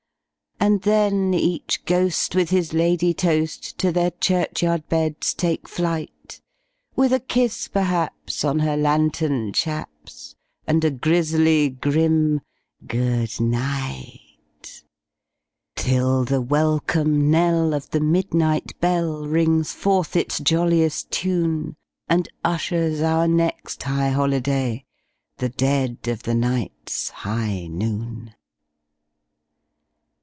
[0.63, 6.39] And then each ghost with his ladye toast to their churchyard beds take flight,
[6.95, 10.35] With a kiss, perhaps, on her lantern chaps,
[10.67, 12.41] and a grisly grim
[12.85, 14.83] "good night";
[15.75, 21.75] Till the welcome knell of the midnight bell rings forth its jolliest tune,
[22.07, 28.35] And ushers our next high holiday—the dead of the night's high noon!